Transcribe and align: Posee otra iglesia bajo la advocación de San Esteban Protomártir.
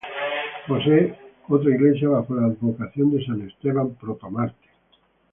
Posee 0.67 1.15
otra 1.47 1.69
iglesia 1.69 2.09
bajo 2.09 2.33
la 2.33 2.47
advocación 2.47 3.11
de 3.15 3.23
San 3.23 3.47
Esteban 3.47 3.93
Protomártir. 4.01 4.71